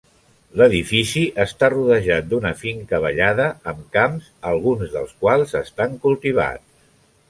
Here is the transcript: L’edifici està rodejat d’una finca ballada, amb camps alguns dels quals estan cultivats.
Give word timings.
L’edifici 0.61 1.21
està 1.43 1.69
rodejat 1.73 2.31
d’una 2.33 2.53
finca 2.63 3.03
ballada, 3.05 3.47
amb 3.75 3.87
camps 3.99 4.35
alguns 4.55 4.99
dels 4.99 5.17
quals 5.25 5.59
estan 5.67 5.99
cultivats. 6.09 6.87